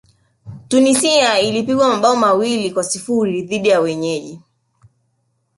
[0.67, 4.41] tunisia ilipigwa mabao mawili kwa sifuri dhidi ya wenyeji